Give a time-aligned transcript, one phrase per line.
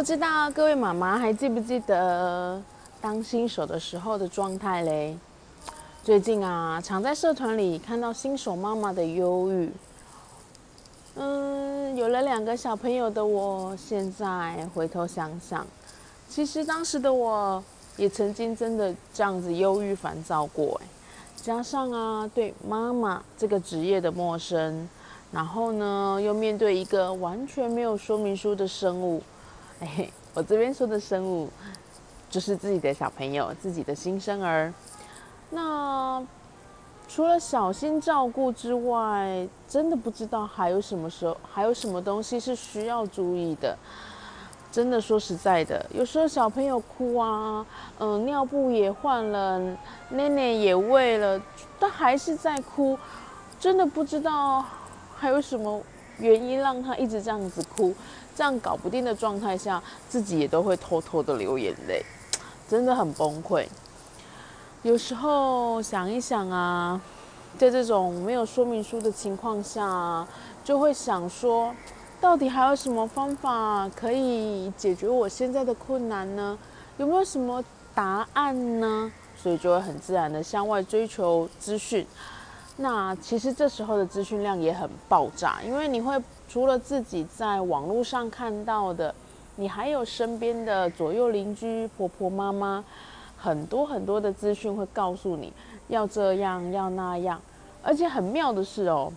[0.00, 2.58] 不知道各位妈妈还记不记得
[3.02, 5.14] 当新手的时候的状态嘞？
[6.02, 9.70] 最近啊，常在社团里看到新手妈妈的忧郁。
[11.16, 15.66] 嗯，有了两个小朋友的我，现在回头想想，
[16.30, 17.62] 其实当时的我
[17.98, 20.80] 也曾经真的这样子忧郁烦躁过。
[20.82, 20.86] 哎，
[21.36, 24.88] 加上啊，对妈妈这个职业的陌生，
[25.30, 29.22] 然后呢，又面对一个完全没有说明书的生物。
[29.80, 31.48] 哎， 我这边说的生物，
[32.30, 34.72] 就是自己的小朋友，自己的新生儿。
[35.50, 36.24] 那
[37.08, 43.76] 除了小心照顾之外，真的不知道还有什么时候，还有什么东西是需要注意的。
[44.70, 47.66] 真的说实在的，有时候小朋友哭啊，
[47.98, 49.58] 嗯，尿布也换了，
[50.10, 51.42] 奶奶也喂了，
[51.80, 52.96] 但还是在哭。
[53.58, 54.64] 真的不知道
[55.16, 55.82] 还有什么
[56.18, 57.92] 原因让他一直这样子哭。
[58.34, 62.04] 这样搞不定的状态下，自己也都会偷偷的流眼泪，
[62.68, 63.66] 真的很崩溃。
[64.82, 67.00] 有时候想一想啊，
[67.58, 70.26] 在这种没有说明书的情况下，
[70.64, 71.74] 就会想说，
[72.20, 76.56] 到底还有什么方法可以解决我现在的困难呢？
[76.96, 77.62] 有没有什么
[77.94, 79.12] 答案呢？
[79.36, 82.06] 所以就会很自然的向外追求资讯。
[82.80, 86.20] 那其实这时候的资讯量也很爆炸，因为你会。
[86.52, 89.14] 除了自己在网络上看到的，
[89.54, 92.84] 你还有身边的左右邻居、婆婆妈妈，
[93.38, 95.52] 很多很多的资讯会告诉你
[95.86, 97.40] 要这样要那样，
[97.84, 99.12] 而且很妙的是哦，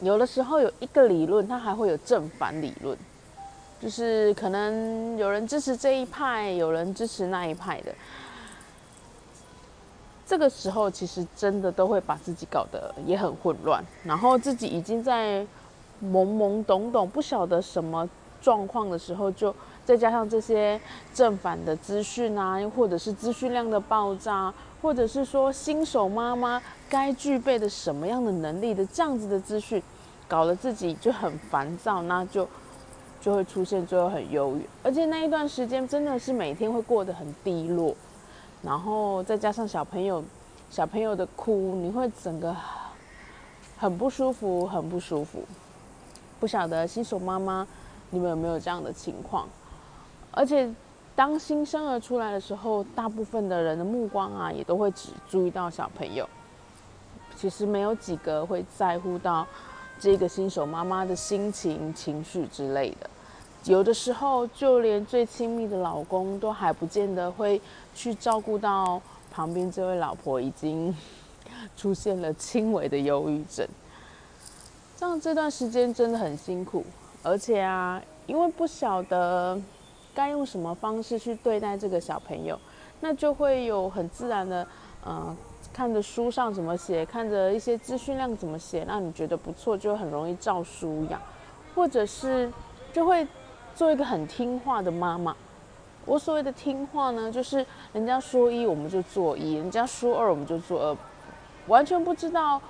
[0.00, 2.96] 有的时候有一个理论，它还会有正反理论，
[3.82, 7.94] 就是可能有人支持这一派，有人支持那一派的，
[10.30, 15.44] 这个时候其实真的都会把自己搞得也很混乱，然后自己已经在。
[16.02, 18.08] 懵懵懂懂，不晓得什么
[18.40, 19.54] 状况的时候，就
[19.84, 20.80] 再加上这些
[21.12, 26.58] 正反的资讯啊，又或者是资讯量的爆炸，或者是说新手妈妈
[26.88, 29.82] 该具备的什么样的能力的这样子的资讯，
[30.26, 32.48] 搞得自己就很烦躁，那就
[33.20, 37.94] 就会出现最后很忧郁，而且那一段时间真的是每天会过得很低落，
[38.62, 40.22] 然后再加上小朋友
[40.68, 42.54] 小朋友的哭，你会整个
[43.78, 45.42] 很不舒服，很不舒服。
[46.38, 47.66] 不晓得新手妈妈，
[48.10, 49.48] 你们有没有这样的情况？
[50.30, 50.72] 而且，
[51.16, 56.28] 当新生儿出来的时候，大部分的人的目光啊，也都会只注意到小朋友，
[57.36, 59.46] 其实没有几个会在乎到
[59.98, 63.10] 这个新手妈妈的心情、情绪之类的。
[63.64, 67.60] 有的时候，就连最亲密的老公都还不见得会
[67.94, 69.00] 去照顾到
[69.30, 70.96] 旁边这位老婆，已经
[71.76, 73.66] 出现了轻微的忧郁症。
[74.96, 76.84] 这样这段时间真的很辛苦，
[77.22, 79.60] 而且啊，因为不晓得
[80.14, 82.58] 该用什么方式去对待这个小朋友，
[83.00, 84.66] 那就会有很自然的，
[85.04, 85.36] 呃，
[85.72, 91.20] 看着书上怎么写，看着一些资讯量怎么写，让你觉得不错，就很容易照书养，
[91.74, 92.50] 或者是
[92.92, 93.26] 就会
[93.80, 95.34] 做一个很听话的妈妈。
[96.04, 97.64] 我所谓的听话呢，就是
[97.94, 100.96] 人家说一我们就做一，人家说二我们就做二，
[101.66, 102.60] 完全不知道。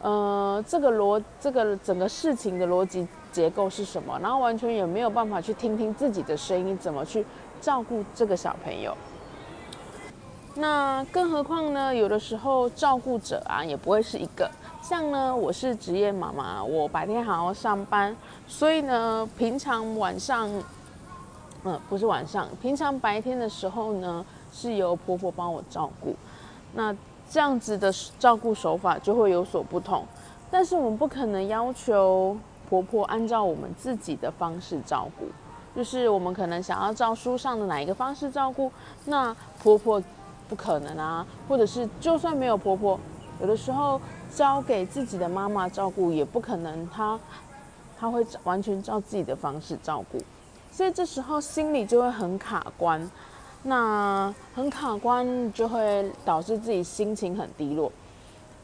[0.00, 4.18] 呃，这个逻这个整个事情的逻辑结构是什么？
[4.22, 7.22] 然后完全也没有办法去听听自己的声音，怎么去
[7.60, 8.96] 照顾这个小朋友？
[10.54, 11.94] 那更何况呢？
[11.94, 14.50] 有的时候照顾者啊，也不会是一个。
[14.82, 18.14] 像呢，我是职业妈妈，我白天还要上班，
[18.46, 20.50] 所以呢，平常晚上，
[21.64, 26.14] 嗯，不是晚上，平常白天的时候呢，是由婆婆帮我照顾。
[26.74, 26.94] 那
[27.30, 30.04] 这样子的照顾手法就会有所不同，
[30.50, 32.36] 但是我们不可能要求
[32.68, 35.26] 婆婆按照我们自己的方式照顾，
[35.74, 38.70] 就是我们可能想要照书上的哪一个方式照顾，
[39.06, 40.02] 那婆婆
[40.52, 43.00] 不可能啊，或者是就算没有婆婆，
[43.40, 43.98] 有的时候
[44.30, 47.18] 交给自己的妈妈照顾也不可能，她
[47.98, 50.18] 她会完全照自己的方式照顾，
[50.70, 53.10] 所以这时候心里就会很卡关。
[53.62, 57.90] 那很卡关，就会导致自己心情很低落。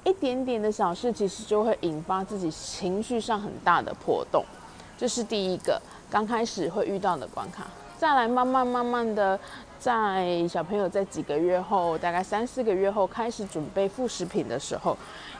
[0.04, 4.44] 一点点的小事，其实就会引发自己情绪上很大的波动。
[4.98, 5.80] 这是第一个
[6.10, 7.66] 刚开始会遇到的关卡。
[7.98, 9.38] 再来，慢慢慢慢的，
[9.80, 14.96] 在小朋友在几个月后，大概三四个月后开始准备副食品的时候，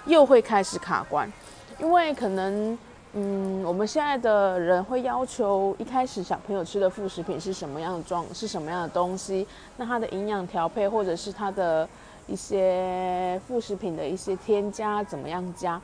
[0.06, 1.32] 又会开始卡关，
[1.78, 2.76] 因为可能。
[3.14, 9.48] 嗯，我们现在的人会要求一开始小朋友吃的副食品是什么样的状，是什么样的东西？
[9.78, 11.88] 那它的营养调配或者是它的
[12.26, 15.80] 一些副食品的一些添加怎么样加？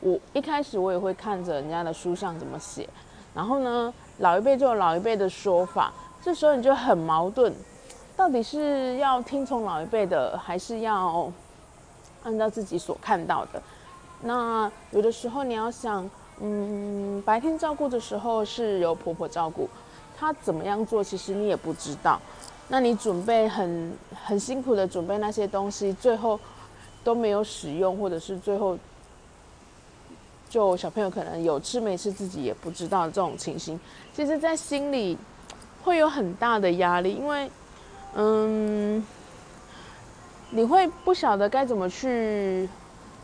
[0.00, 2.88] 我一开始我也会看着人家的书上怎么写，
[3.32, 5.92] 然后呢，老一辈就有老一辈的说法，
[6.24, 7.52] 这时候你就很矛盾，
[8.16, 11.30] 到底是要听从老一辈的，还是要
[12.22, 13.62] 按照自己所看到的？
[14.22, 16.08] 那有的时候你要想。
[16.40, 19.70] 嗯，白天照顾的时候是由婆婆照顾，
[20.18, 22.20] 她怎么样做，其实你也不知道。
[22.66, 26.36] 那你准备很很辛苦的准备那些东西，最后
[27.04, 28.76] 都没有使用，或者是最后
[30.50, 33.78] 就小朋友可能有吃没吃，自己也不知道这种情形，
[34.12, 35.16] 其实，在心里
[35.84, 37.50] 会有很大的压力，因为
[38.14, 39.04] 嗯，
[40.50, 42.68] 你会不晓得该怎么去。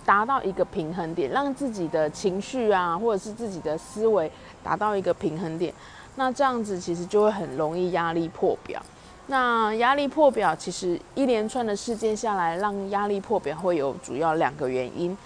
[0.02, 4.28] 达到一个平衡点，让自己的情绪啊，或者是自己的思维
[4.64, 5.72] 达到一个平衡点，
[6.16, 8.82] 那这样子其实就会很容易压力破表。
[9.26, 15.16] 那压力破表，其实一连串的事件下来，让压力破表会有主要两个原因。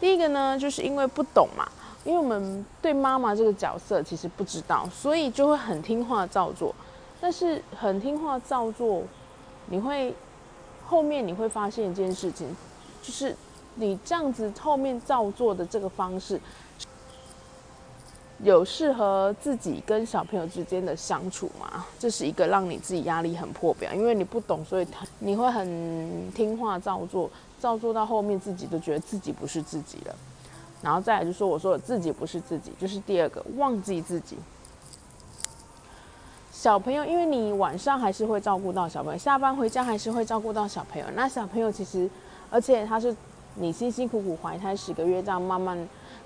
[0.00, 1.66] 第一个呢，就是因为不懂嘛，
[2.04, 6.74] 因为我们对妈妈这个角色其实不知道，所以就会很听话照做。
[7.20, 9.02] 但是很听话照做，
[9.66, 10.14] 你会
[10.86, 12.56] 后面你会发现一件事情，
[13.02, 13.34] 就是。
[13.76, 16.40] 你这样子后面照做的这个方式，
[18.38, 21.84] 有适合自己跟小朋友之间的相处吗？
[21.98, 24.86] 这是一个让你自己压力很破表，因为你不懂，所以
[25.18, 27.28] 你会很听话照做，
[27.60, 30.14] 照做到后面自己都觉得自己不是自己了。
[30.84, 34.36] 然后再来就说我说自己不是自己，就是第二个忘记自己。
[36.52, 41.06] 小朋友，因为你晚上还是会照顾到小朋友，下班回家还是会照顾到小朋友。
[41.16, 42.08] 那小朋友其实，
[42.50, 43.16] 而且他是。
[43.56, 45.78] 你辛辛苦苦怀胎十个月，这样慢慢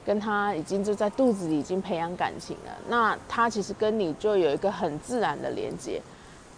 [0.02, 2.72] 跟他已经就在肚子里已经培养感情了。
[2.88, 6.00] 那他其实跟你就有一个很自然的连接，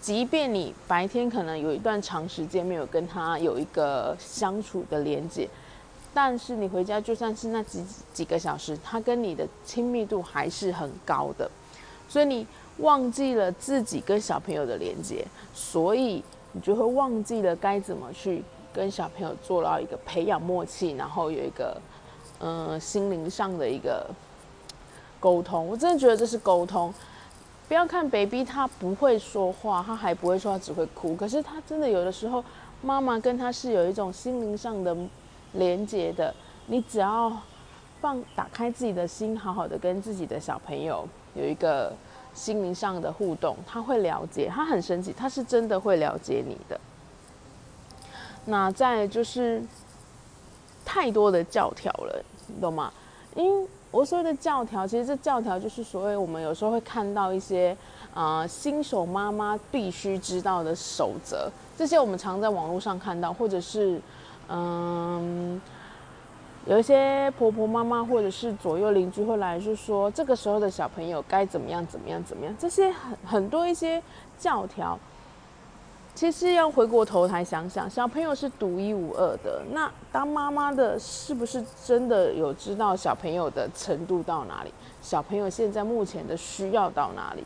[0.00, 5.49] 即便你白天可能有一段长时间没有跟他有一个相处的连接，
[6.12, 11.50] 但是你回家就算是那几几个小时，他跟你的亲密度还是很高的。
[12.08, 12.46] 所以你
[12.78, 15.24] 忘记了自己跟小朋友的连接，
[15.54, 16.22] 所以
[16.52, 18.42] 你就会忘记了该怎么去。
[18.72, 21.76] 跟小朋友做到一个培养默契，然后有一个
[22.38, 24.06] 嗯心灵上的一个
[25.18, 26.94] 沟通，我真的觉得这是沟通。
[27.66, 31.16] 不要看 baby 他不会说话，他还不会说，他只会哭。
[31.16, 32.44] 可是他真的有的时候，
[32.80, 34.96] 妈妈跟他是有一种心灵上的
[35.52, 36.35] 连接的。
[36.67, 37.32] 你只要
[38.00, 41.93] 放打开自己的心，好好的跟自己的小朋友有一个
[42.32, 46.81] 心灵上的互动，他会了解，他很神奇，他是真的会了解你的。
[48.47, 49.62] 那再就是
[50.85, 52.93] 太多的教条了，你懂吗？
[53.35, 57.76] 因我所谓的教条，其实这教条就是所谓我们有时候会看到一些
[58.14, 64.00] 啊新手妈妈必须知道的守则，这些我们常在网络上看到，或者是
[64.50, 65.61] 嗯
[66.67, 74.03] 有一些婆婆妈妈或者是左右邻居会来就说这个时候的小朋友该怎么样怎么样怎么样，这些很很多一些
[74.39, 74.98] 教条。
[76.13, 79.63] 其实要回过头来想想，小朋友是独一无二的。
[79.72, 84.74] 那当妈妈的，是不是真的有知道小朋友的程度到哪里？
[85.01, 87.44] 小朋友现在目前的需要到哪里？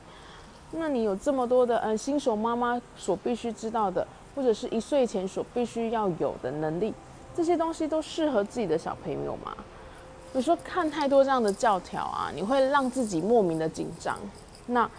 [0.73, 6.93] 那你有这么多的，嗯，新手妈妈所必须知道的，或者是一岁前所必须要有的能力，
[7.35, 9.55] 这些东西都适合自己的小朋友吗？
[10.35, 14.19] 有时候看太多这样的教条啊，你会让自己莫名的紧张。
[14.67, 14.91] 那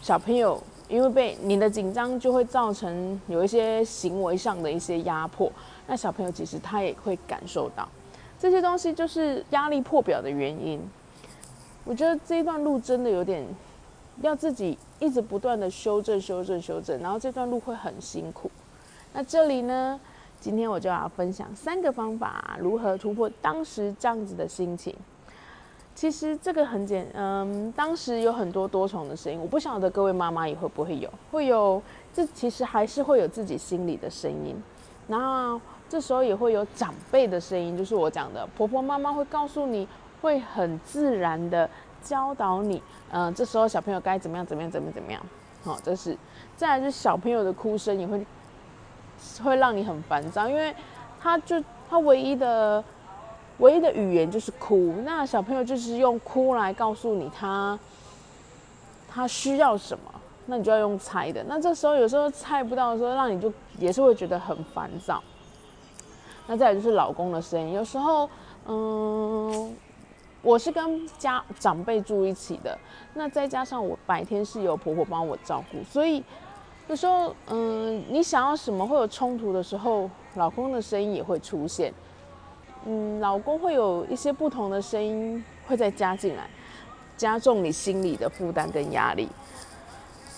[0.00, 0.62] 小朋友。
[0.88, 5.50] 因为被你的紧张，就会造成有一些行为上的一些压迫。
[5.86, 7.88] 那小朋友其实他也会感受到
[8.38, 10.78] 这些东西，就是压力破表的原因。
[11.84, 13.42] 我觉得这一段路真的有点
[14.20, 18.50] 要自己一直不断的修正、修正、修正，然后这段路会很辛苦。
[19.12, 20.00] 那这里呢，
[20.40, 24.94] 今天我就要分享三个方法，如何突破当时这样子的心情。
[25.94, 31.82] 其实这个很简，嗯，当时有很多多重的声音，我不晓得各位妈妈也会不会有，会有，
[32.14, 34.56] 这其实还是会有自己心里的声音，
[35.06, 39.86] 然后这时候也会有长辈的声音，就是我讲的婆婆妈妈会告诉你，
[40.22, 41.68] 会很自然的
[42.02, 45.22] 教导你，嗯，这时候小朋友该怎么样怎么样怎么怎么样，
[45.62, 46.16] 好，这是，
[46.56, 48.24] 再来是小朋友的哭声也会
[49.42, 50.74] 会让你很烦躁，因为
[51.20, 52.82] 他就他唯一的。
[53.58, 54.92] 唯一的语言就是哭。
[55.04, 57.78] 那小朋友就是用哭来告诉你他
[59.08, 60.12] 他需要什么，
[60.46, 61.44] 那你就要用猜的。
[61.44, 65.22] 那这时候有时候猜不到的时候，让你就也是会觉得很烦躁。
[66.48, 68.28] 那再来就是老公的声音，有时候，
[68.66, 69.76] 嗯，
[70.40, 72.76] 我是跟家长辈住一起的，
[73.14, 76.24] 那再加上我白天是有婆婆帮我照顾，所以
[76.88, 81.92] 有时候，嗯，你想要什么会有冲突的时候，老公的声音也会出现，
[82.84, 86.48] 嗯，老公会有一些不同的声音会再加进来，
[87.16, 89.28] 加重你心里的负担跟压力。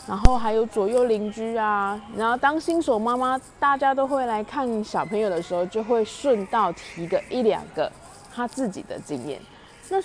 [0.06, 7.90] 然后还有左右邻居啊，然后当新手妈妈，大家都会来看小朋友的时候，就会顺道提个一两个
[8.32, 9.40] 他自己的经验。
[9.88, 9.96] 那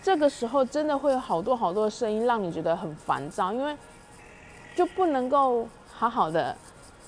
[0.00, 3.76] 这个时候真的会有好多好多的声音，让你觉得很烦躁，因为
[4.76, 6.54] 就不能够好好的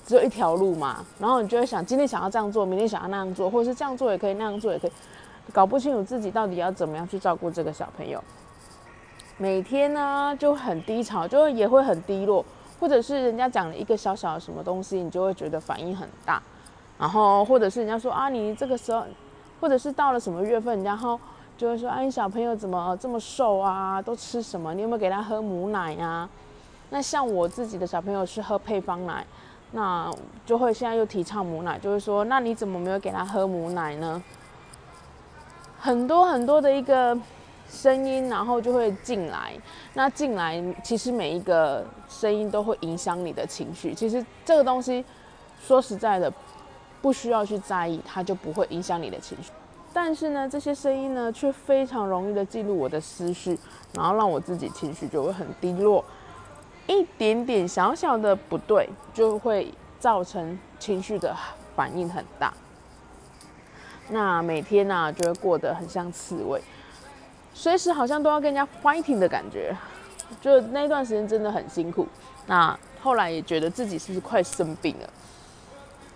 [0.05, 1.05] 只有一条路嘛。
[1.17, 4.91] 然后你就会想，今天想要这样做，明天想要那样做，或者是这样做也可以，那样做也可以，
[5.53, 8.21] 搞不清楚自己到底要怎么样去照顾这个小朋友。
[9.37, 12.45] 每天呢就很低潮，就也会很低落，
[12.79, 16.41] 或者是人家讲了一个小小的什么东西，你就会觉得反应很大，
[16.99, 19.03] 然后或者是人家说啊，你这个时候，
[19.59, 21.19] 或者是到了什么月份，然后
[21.57, 24.01] 就会说，哎，你小朋友怎么这么瘦啊？
[24.01, 24.73] 都吃什么？
[24.75, 26.29] 你有没有给他喝母奶呀？
[26.91, 29.25] 那像我自己的小朋友是喝配方奶，
[29.71, 30.13] 那
[30.45, 34.21] 就会现在又提倡母奶，就是说，那你怎么没有给他喝母奶呢？
[35.79, 37.17] 很多很多的一个。
[37.73, 39.53] 声音，然后就会进来。
[39.93, 43.93] 那进来，其实每一个声音都会影响你的情绪。
[43.93, 45.05] 其实这个东西，
[45.65, 46.29] 说实在的，
[47.01, 49.51] 不需要去在意，它就不会影响你的情绪。
[49.93, 53.57] 但是呢，这些声音呢，却非常容易的记录我的思绪，
[53.93, 56.03] 然后让我自己情绪就会很低落。
[56.87, 61.35] 一点点小小的不对，就会造成情绪的
[61.75, 62.53] 反应很大。
[64.09, 66.61] 那每天呢，就会过得很像刺猬。
[67.53, 69.75] 随时好像都要跟人家 fighting 的感觉，
[70.41, 72.07] 就那段时间真的很辛苦。
[72.47, 75.09] 那后来也觉得自己是不是快生病了？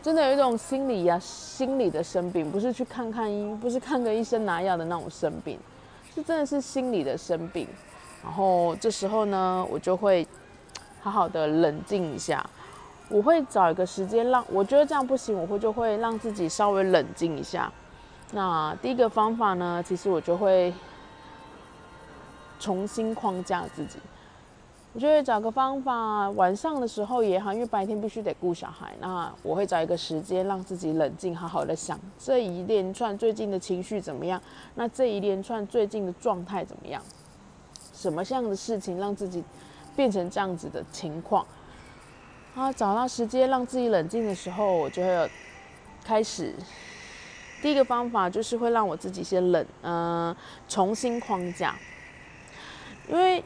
[0.01, 5.57] 真的有一种心理呀，心理的生病，不是去看看医，不是看个医生拿药的那种生病，
[6.13, 7.67] 是真的是心理的生病。
[8.23, 10.27] 然后这时候呢，我就会
[11.05, 12.43] 好好的冷静一下，
[13.09, 17.71] 我会找一个时间让我觉得这样不行，我会就会让自己稍微冷静一下。
[18.31, 20.73] 那第一个方法呢，其实我就会。
[22.57, 23.99] 重新框架自己，
[24.93, 34.41] 我就会找个方法，晚上的时候也好，因为白天必须得顾小孩，那我会找一个时间让自己冷静，好好的想这一连串最近的情绪怎么样，
[34.75, 36.99] 那这一连串最近的状态怎么样，
[37.93, 39.43] 什么样的事情让自己
[39.95, 41.45] 变成这样子的情况，
[42.55, 45.29] 啊，找到时间让自己冷静的时候，我就会
[46.03, 46.53] 开始
[47.61, 50.35] 第一个方法就是会让我自己先冷，嗯，
[50.67, 51.75] 重新框架。
[53.07, 53.43] 因为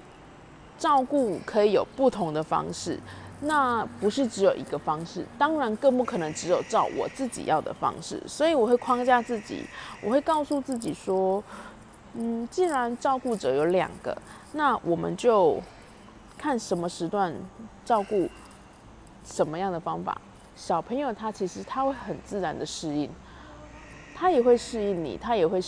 [0.77, 2.97] 照顾可以有不同的方式，
[3.41, 9.65] 那不是只有一个方式，当然更不可能只有照我自己要的方式，所以我会框架自己，
[10.01, 11.43] 我会告诉自己说，
[12.13, 14.17] 嗯，既然照顾者有两个，
[14.53, 15.61] 那我们就
[16.39, 17.31] 看什么时段
[17.85, 18.27] 照顾
[19.23, 20.19] 什么样的方法。
[20.55, 23.09] 小朋友他其实他会很自然的适应，
[24.15, 25.59] 他也会适应你，他也会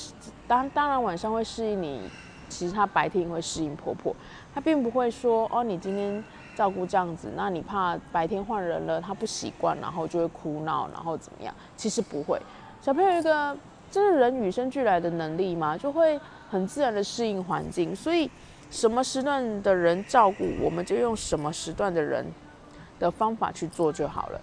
[0.48, 2.10] 当当然晚上会适应你。
[2.50, 4.14] 其实他白天会适应婆婆，
[4.54, 6.22] 他并不会说哦，你今天
[6.54, 11.56] 照顾这样子，那你怕白天换人了，他不习惯，然后就会哭闹，然后怎么样？
[11.78, 12.38] 其实不会，
[12.82, 13.58] 小朋友一个
[13.90, 17.96] 这是人与生俱来的能力嘛，就会很自然的适应环境。
[17.96, 18.30] 所以
[18.72, 22.26] 什么时段的人照顾，我们就用什么时段的人
[22.98, 24.42] 的方法去做就好了。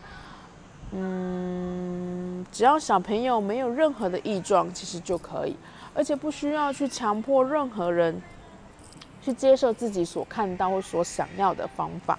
[0.93, 5.57] 嗯，只要小朋友没有任何的异状，其实就可以。
[5.95, 8.23] 而且不需要去强迫任何人
[9.21, 12.17] 去接受自己所看到或所想要的方法，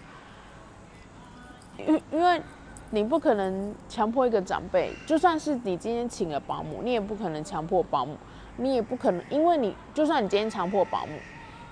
[1.88, 2.42] 因因为
[2.90, 8.18] 你不可能强迫一个长辈，就算是你今天请了保姆，你也不可能强迫保姆，
[8.58, 11.14] 你也不可能，因为你就算你今天强迫保姆，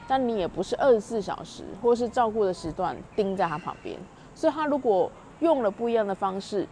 [0.08, 3.98] 但你也不是二十四小时或是照顾的时段盯在他旁边，
[4.34, 6.68] 所以他如果用了不一样的方式，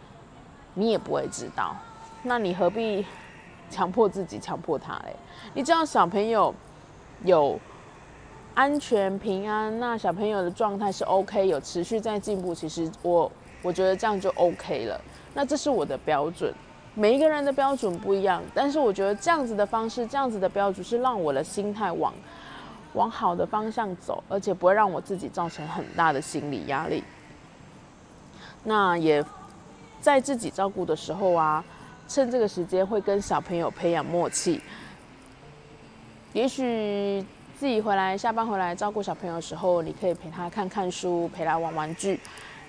[0.73, 1.75] 你也不会知道，
[2.23, 3.05] 那你何必？
[3.67, 5.15] 强迫自己，强迫他嘞！
[5.55, 6.53] 你知道小朋友
[7.23, 7.59] 有
[8.53, 12.53] 安全平安，那小朋友的状态是 OK，有持续在进步。
[12.53, 13.29] 其实我
[13.63, 15.01] 我觉得这样就 OK 了。
[15.33, 16.53] 那这是我的标准，
[16.93, 18.39] 每一个人的标准不一样。
[18.53, 22.13] 但是我觉得这样子的方式，这样子的标准是让我的心态往
[22.95, 27.03] 往好的方向走，而且不会让我自己造成很大的心理压力。
[28.63, 29.23] 那也
[30.01, 31.63] 在自己照顾的时候啊。
[32.07, 34.61] 趁这个时间会跟小朋友培养默契，
[36.33, 37.25] 也许
[37.57, 42.19] 自己回来下班回来照顾小朋友的时候，你可以陪他看看书，陪他玩玩具，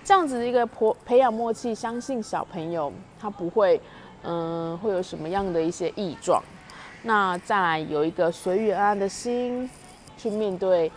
[0.03, 0.67] 这样子的一个
[1.05, 2.91] 培养默契，相信小朋友
[3.21, 3.79] 他不会，
[4.23, 6.43] 嗯，会有什么样的一些异状。
[7.03, 9.69] 那再来有一个随遇而安的心，
[10.17, 10.91] 去面对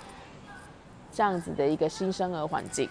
[1.12, 2.90] 这样子的一个新生儿环境。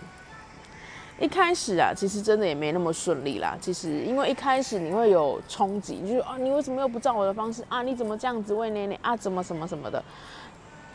[1.20, 3.56] 一开始啊，其实真的也没那么顺利啦。
[3.61, 7.82] 其实因为一开始你会有冲击，你就是啊，你为什么又不照我的方式啊？
[7.82, 9.16] 你怎么这样子喂奶奶啊？
[9.16, 10.00] 怎么什么什么的？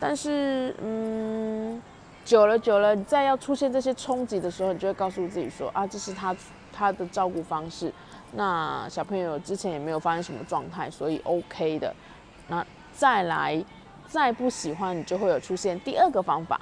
[0.00, 1.80] 但是嗯，
[2.24, 6.34] 久了久了，你再要出现这些冲击的时候，你就会告诉自己说啊，这是他
[6.72, 7.92] 他的照顾方式。
[8.32, 11.94] 那小朋友之前也没有发生什么状态，所以 OK 的。
[12.48, 13.62] 那再来
[14.06, 16.60] 再不喜欢，你就会有出现第二个方法。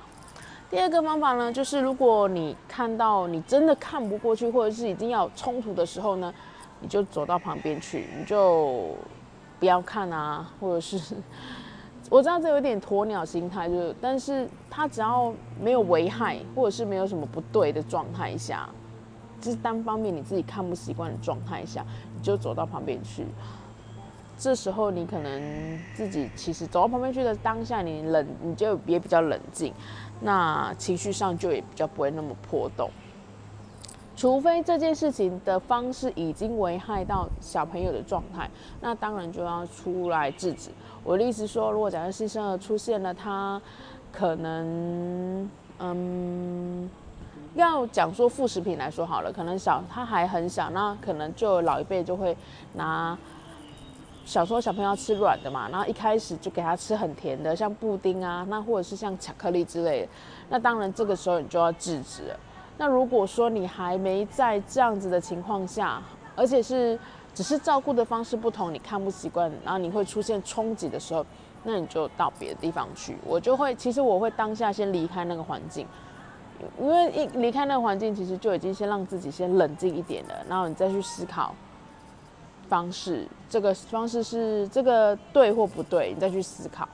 [0.71, 6.33] 第二个方法呢，就是如果你看到你真的看不过去，或者是已经要冲突的时候呢，
[6.81, 8.97] 你就走到旁边去，你就
[9.61, 11.15] 不要看啊，或者是
[12.09, 18.67] 我知道这有点鸵鸟心态，就但是他只要没有危害，或者是没有什么不对的状态下，
[19.43, 21.85] 就是单方面你自己看不习惯的状态下，
[22.17, 23.27] 你就走到旁边去。
[24.43, 29.73] 这时候你可能自己其实走到旁边去的当下，你冷，你就也比较冷静。
[30.21, 32.91] 那情绪上就也比较不会那么波动，
[34.17, 40.71] 除非这件事情的方式已经危害到小朋友的状态，那当然就要出来制止。
[41.05, 43.63] 我的意思说，如果假设新生儿出现了，他
[44.11, 46.91] 可能，嗯，
[47.55, 52.37] 要讲说副食品来说好了，可能小他还很小，那可能就老一辈就会
[52.73, 53.17] 拿。
[54.25, 60.09] 小时候小朋友要吃软的嘛，然后一开始就给他吃很甜的，像布丁啊，那或者是像巧克力之类的。
[60.49, 62.41] 那当然这个时候你就要制止了。
[62.79, 66.02] 那如果说你还没在这样子的情况下，
[66.35, 66.99] 而且是
[67.35, 71.25] 只是照顾的方式不同，你看不习惯，然后你会出现冲击的时候，
[71.64, 73.17] 那你就到别的地方去。
[73.26, 75.87] 我就会，其实我会当下先离开那个环境，
[76.80, 81.54] 因为一离开那个环境，其实就已经先让自己先冷静一点了，然后你再去思考。
[82.73, 86.89] 方式，这个方式是这个对或不对，你再去思考。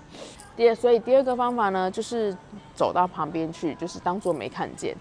[0.57, 2.37] 第二，所以第二个方法呢，就是
[2.75, 4.97] 走到旁边去，就是当做没看见。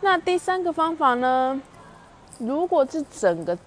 [0.00, 1.60] 那第三个方法呢，
[2.38, 3.58] 如果这整个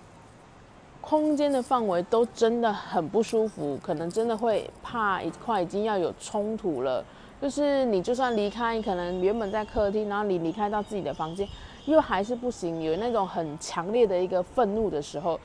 [1.01, 7.03] 空间的范围都真的很不舒服，可能真的会怕一块已经要有冲突了。
[7.41, 11.45] 就是你就算离开，可能原本在客厅，然后你离开到自己的房间，
[11.88, 15.38] 又还是不行，有那种很强烈的一个愤怒的时候。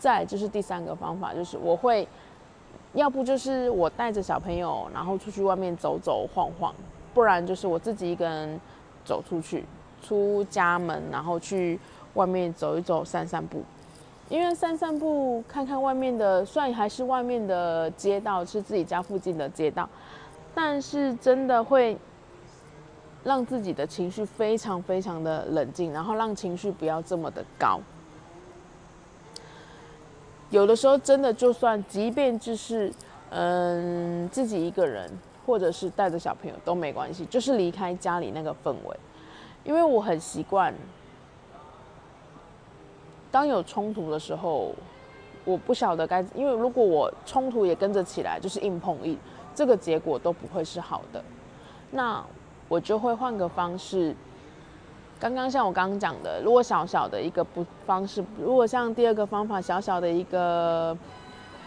[0.00, 2.08] 再就是第三个方法，就是我会，
[2.94, 6.74] 要不就是我带着小朋友，然后出去外面走走晃晃，
[7.12, 8.58] 不然就是我自己一个人
[9.04, 9.66] 走出去，
[10.02, 11.78] 出家门，然后去
[12.14, 13.62] 外面走一走，散散步。
[14.30, 19.88] 因为散散步，看看外面的，虽然还是外面的街道，是自己家附近的街道，
[20.54, 21.98] 但是真的会
[23.22, 27.80] 让自己的情绪非常非常的冷静，然后让情绪不要这么的高。
[30.50, 32.92] 有的时候真的就算，即便就是
[33.30, 35.08] 嗯自己一个人，
[35.46, 38.96] 或者是带着小朋友都没关系，就是离开家里那个氛围，
[39.62, 40.74] 因为我很习惯，
[43.30, 44.74] 当有冲突的时候，
[45.44, 49.16] 我不晓得该，因为如果我冲突也跟着起来，就是硬碰硬，
[49.54, 51.22] 这个结果都不会是好的，
[51.92, 52.24] 那
[52.68, 54.14] 我就会换个方式。
[55.20, 60.96] 刚刚像我刚刚讲的，如果小小的一个不方式，如果像第二个方法小小的一个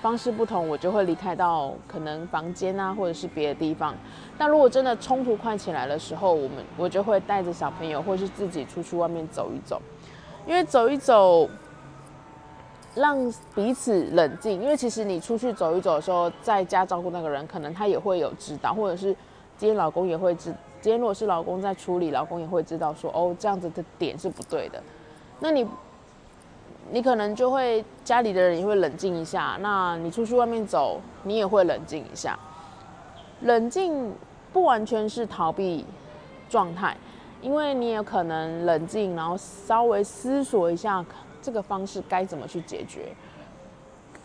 [0.01, 3.93] 方式不同，我就会离开到可能房间啊，或者是别的地方。
[4.39, 9.79] 但如果真的冲突快起来的时候，我们我就会带着小朋友，或是自己出去外面走一走，
[10.47, 11.47] 因为走一走，
[12.95, 14.59] 让彼此冷静。
[14.59, 19.15] 因为其实你出去走一走的时候，在家照顾那个人，可能他也会有指导，或者是
[19.57, 20.53] 今天老公也会知。
[20.81, 24.83] 今天如果是老公在处理，老公也会知道说哦，这样子的点是不对的。
[25.39, 25.65] 那你，
[26.91, 29.57] 你可能就会家里的人也会冷静一下。
[29.61, 32.37] 那你出去外面走，你也会冷静一下。
[33.41, 34.13] 冷静
[34.51, 35.85] 不完全是逃避
[36.49, 36.97] 状态，
[37.41, 41.05] 因为你也可能冷静，然后稍微思索一下
[41.41, 43.13] 这个方式该怎么去解决，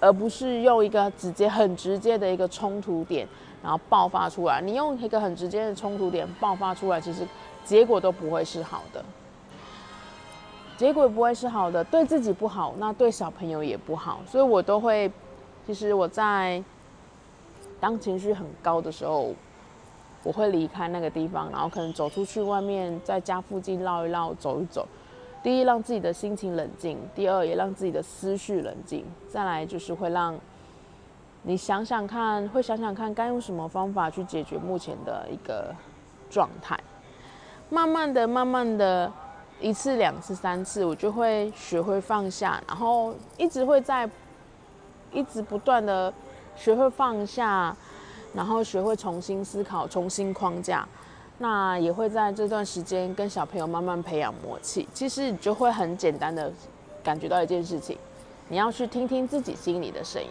[0.01, 3.29] 而不是用一个直接很直接的一个冲突点。
[3.69, 7.29] 然后爆发出来，你用一个很直接的冲突点爆发出来，其实
[7.67, 9.05] 结果都不会是好的，
[10.79, 15.13] 结果不会是好的，对自己不好，那对小朋友也不好，所以我都会，
[15.67, 16.65] 其实我在
[17.79, 19.35] 当情绪很高的时候，
[20.23, 24.89] 我会离开那个地方，然后可能走出去外面，在家附近绕一绕，走一走。
[25.43, 30.35] 第一，让自己的心情冷静；第二，也让自己的思绪冷静；再来就是会让。
[31.49, 35.75] 你想想看，会想想看该用什么方法去解决目前的一个
[36.29, 36.79] 状态。
[37.71, 39.11] 慢慢的、慢慢的，
[39.59, 44.07] 一次、两次、三次，我就会学会放下，然后一直会在，
[45.11, 46.13] 一直不断的
[46.55, 47.75] 学会放下，
[48.35, 50.87] 然后学会重新思考、重新框架。
[51.39, 54.87] 那也会在这段时间跟小朋友慢慢培养默契。
[54.93, 56.53] 其实你就会很简单的
[57.03, 57.97] 感觉到一件事情，
[58.49, 60.29] 你要去听听自己心里的声音。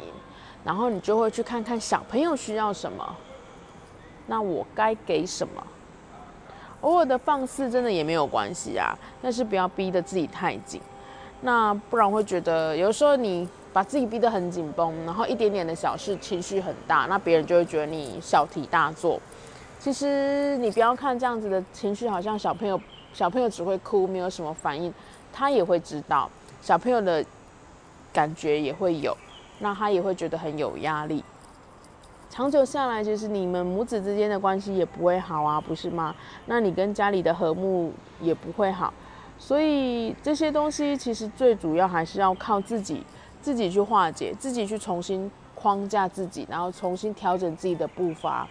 [0.68, 3.16] 然后你就会去看看小朋友需要什么，
[4.26, 5.64] 那我该给什么？
[6.82, 10.82] 偶尔的放肆真的也没有关系啊，但是不要逼得自己太紧，
[11.40, 19.18] 那不然会觉得有时候你把自己逼得很紧绷，然后一点点的小事情绪很大，那别人就会觉得你小题大做。
[19.80, 22.78] 其实你不要看这样子的情绪，好像小朋友
[23.14, 24.94] 小朋友只会哭，没有什么反应，
[25.32, 26.30] 他也会知道
[26.62, 27.24] 小朋友的
[28.12, 29.16] 感觉也会有。
[29.60, 31.24] 那他也会觉得很有压力，
[32.30, 36.16] 长久下来，其实你们母子之间的关系也不会好啊，不是吗？
[36.46, 37.92] 那你跟家里的和睦
[38.22, 38.94] 也不会好，
[39.40, 43.04] 所以这些东西其实最主要还是要靠自己，
[43.42, 48.48] 自己去化解，自己去重新框架自己，然后重新调整自己的步伐，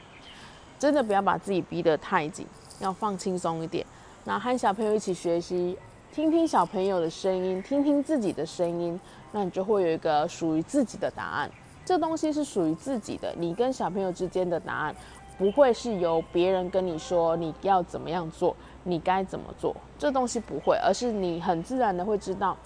[0.78, 2.44] 真的不要把自己逼得太紧，
[2.80, 3.86] 要放轻松一点，
[4.24, 5.78] 那和小朋友一起学习。
[6.12, 8.98] 听听小朋友的声音，听听自己的声音，
[9.32, 11.50] 那你就会有一个属于自己的答案。
[11.84, 14.96] 这东西是属于自己的，你跟小朋友之间的答案，
[15.36, 19.76] 不会是由别人跟你说你要怎么样做，你该怎么做。
[19.98, 22.56] 这东西不会，而是你很自然的会知道，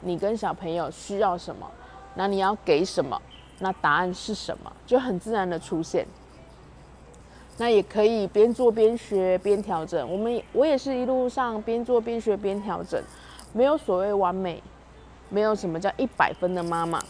[0.00, 1.70] 你跟小朋友需要什么，
[2.14, 3.20] 那你要给什么，
[3.60, 6.04] 那答案是什么，就很自然的出现。
[7.58, 10.10] 那也可以边做边学边调整。
[10.10, 13.02] 我们我也是一路上边做边学边调整，
[13.52, 14.62] 没有所谓完美，
[15.28, 17.02] 没有什么叫一百分的妈妈。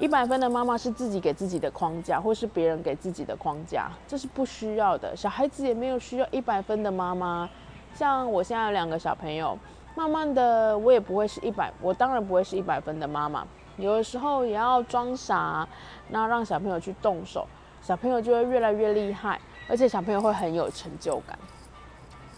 [0.00, 5.14] 一百分的妈妈是自己给自己的框架，或是别人给自己的框架，这是不需要的。
[5.14, 7.48] 小孩子也没有需要一百分的妈妈。
[7.94, 9.56] 像我现在有两个小朋友，
[9.94, 13.46] 慢慢的我也不会是一百，我当然不会是一百分的妈妈。
[13.76, 15.66] 有的时候也要装傻，
[16.08, 17.46] 那让小朋友去动手，
[17.80, 19.40] 小朋友就会越来越厉害。
[19.68, 21.38] 而且小朋友会很有成就感，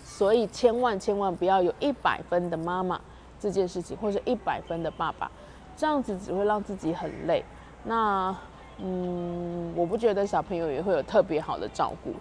[0.05, 3.01] 所以千万千万不要有一百分的妈妈
[3.41, 5.31] 这件事情，或者一百分的爸爸，
[5.77, 7.45] 这样子只会让自己很累。
[7.85, 8.35] 那
[8.79, 12.15] 嗯，我不觉得小朋友也会有特别好的照顾。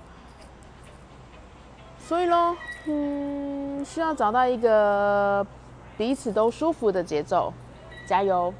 [1.99, 5.45] 所以咯，嗯，需要找到一个
[5.97, 7.51] 彼此都舒服的节奏，
[8.07, 8.53] 加油！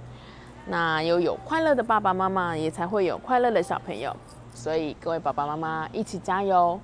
[0.67, 4.15] 那又有快乐的爸爸妈妈，也才会有快乐的小朋友。
[4.55, 6.79] 所以各位爸爸妈妈一起加油！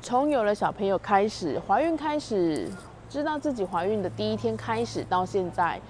[0.00, 2.70] 从有了小朋友开始，怀孕开始，
[3.10, 5.80] 知道自己怀孕的第一天开始到现在，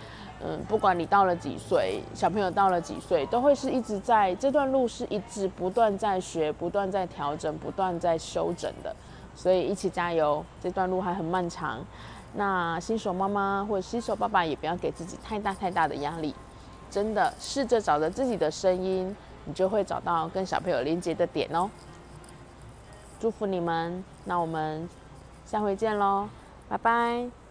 [0.42, 8.96] 嗯，不管你到了几岁，小朋友到了几岁，都会是一直在这段路是一直不断在学、不断在调整、不断在修整的。
[9.34, 11.84] 所以一起加油，这段路还很漫长。
[12.34, 16.34] 那新手妈妈或者新手爸爸也不要给自己太大太大的压力。
[16.92, 21.70] 真的试着找着自己的声音，你就会找到跟小朋友连接的点哦。
[23.18, 24.86] 祝福你们，那我们
[25.46, 26.28] 下回见喽，
[26.68, 27.41] 拜拜。